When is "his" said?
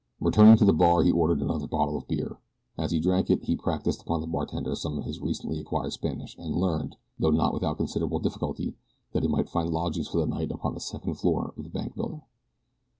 5.05-5.21